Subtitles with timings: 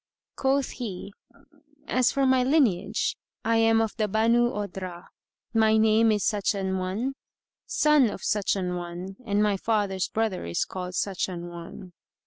[0.35, 1.13] Quoth he
[1.87, 3.15] "As for my lineage,
[3.45, 5.05] I am of the Banú Odhrah;
[5.53, 7.13] my name is such an one,
[7.67, 11.93] son of such an one and my father's brother is called such an one."